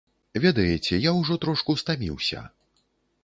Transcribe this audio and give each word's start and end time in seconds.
Ведаеце, 0.45 0.93
я 1.03 1.11
ўжо 1.19 1.37
трошку 1.45 1.77
стаміўся. 1.83 2.39